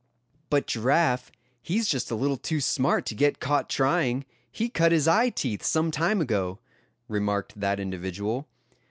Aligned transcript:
"But 0.49 0.65
Giraffe, 0.65 1.31
he's 1.61 1.87
just 1.87 2.09
a 2.09 2.15
little 2.15 2.35
too 2.35 2.59
smart 2.59 3.05
to 3.05 3.13
get 3.13 3.39
caught 3.39 3.69
trying; 3.69 4.25
he 4.51 4.67
cut 4.67 4.91
his 4.91 5.07
eye 5.07 5.29
teeth 5.29 5.61
some 5.61 5.91
time 5.91 6.21
ago;" 6.21 6.57
remarked 7.07 7.59
that 7.59 7.79
individual. 7.79 8.47